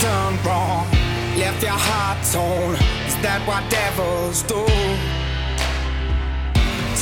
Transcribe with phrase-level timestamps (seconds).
[0.00, 0.86] done wrong?
[1.36, 2.74] Left your heart torn.
[3.06, 4.62] Is that what devils do?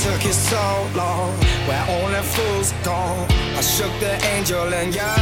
[0.03, 0.65] Took you so
[0.95, 1.33] long,
[1.67, 2.99] where only fools go.
[3.57, 5.15] I shook the angel in you.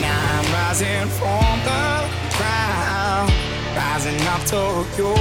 [0.00, 1.84] Now I'm rising from the
[2.38, 3.32] ground,
[3.74, 4.62] rising up to
[4.96, 5.14] you.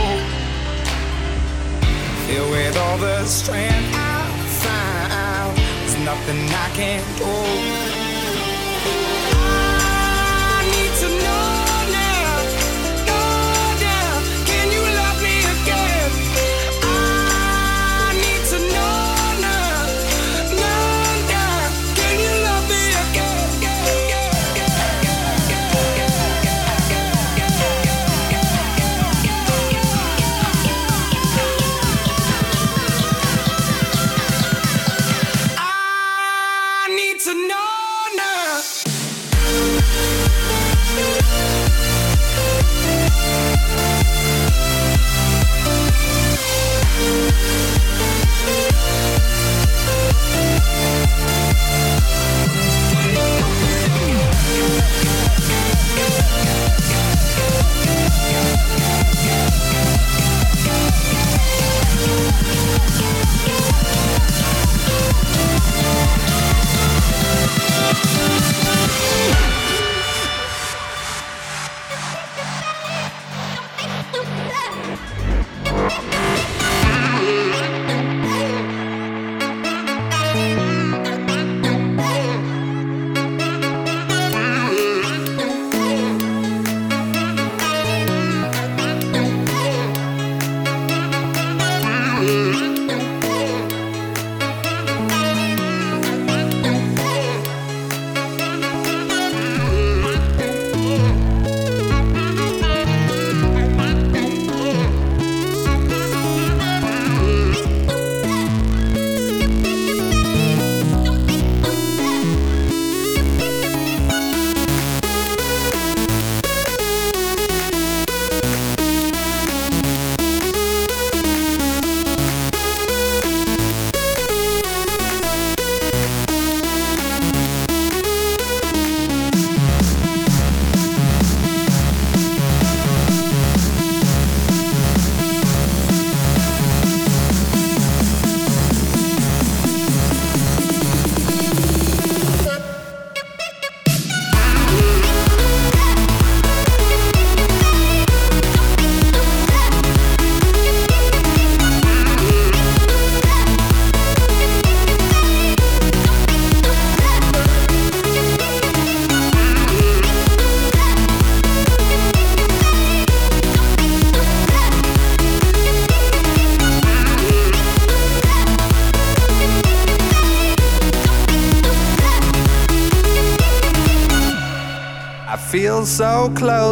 [2.28, 4.30] Filled with all the strength I
[4.64, 7.85] found, there's nothing I can't do.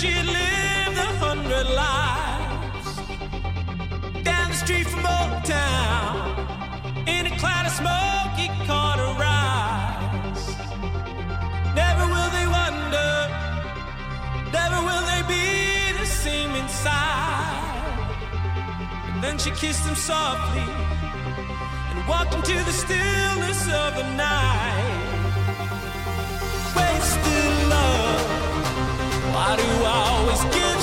[0.00, 2.88] she lived a hundred lives
[4.22, 6.14] down the street from Old Town
[7.08, 8.32] in a cloud of smoke.
[8.38, 10.42] He caught her eyes.
[11.74, 13.10] Never will they wonder,
[14.52, 17.58] never will they be the same inside.
[19.10, 20.68] And then she kissed him softly
[21.90, 25.08] and walked into the stillness of the night.
[26.76, 28.37] Wasted love.
[29.38, 30.77] Why do I always get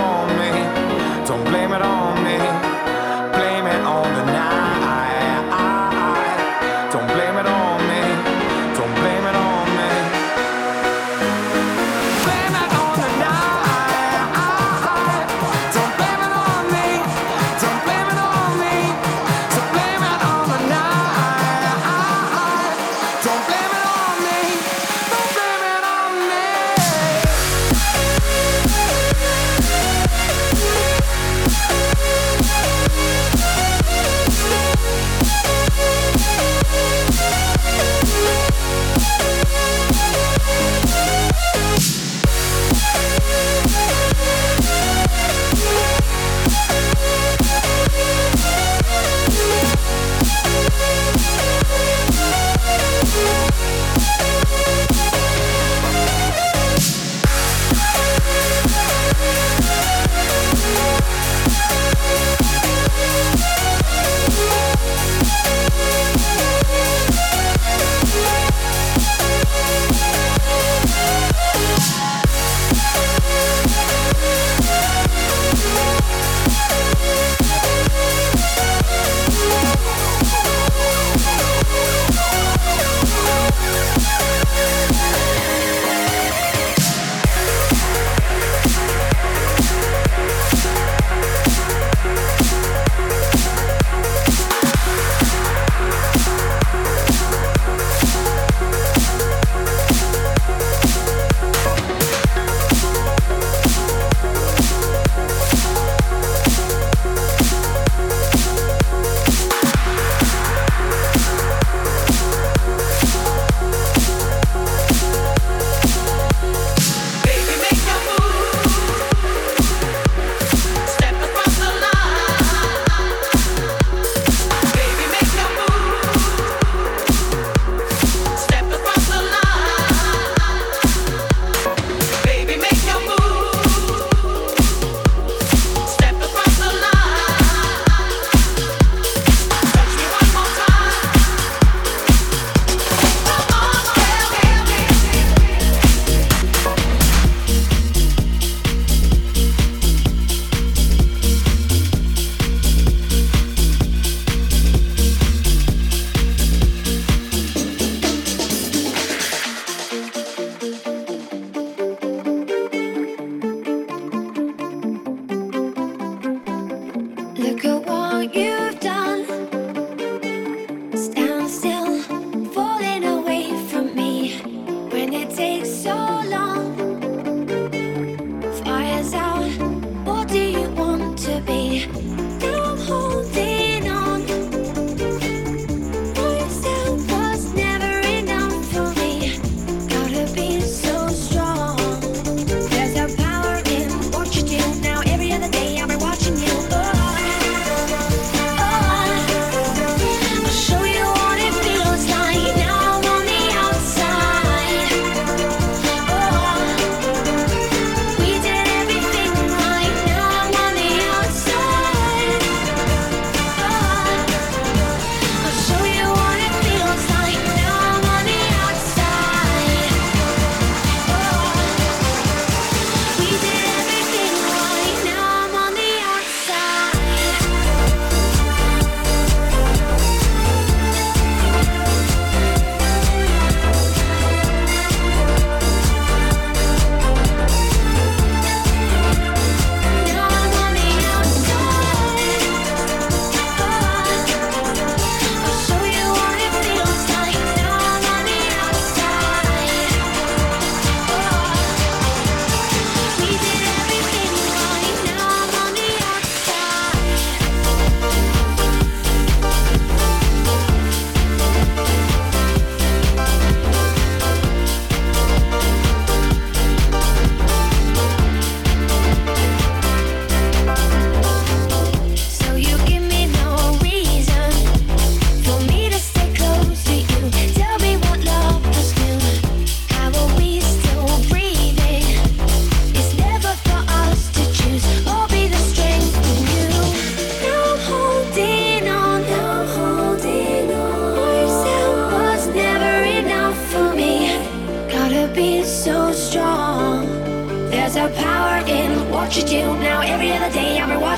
[0.00, 0.29] On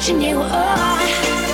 [0.04, 1.51] 今年我